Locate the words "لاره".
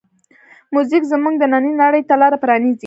2.21-2.37